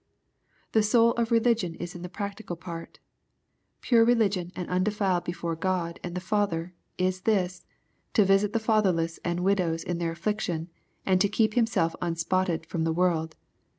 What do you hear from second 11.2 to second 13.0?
to keep himself unspotted from the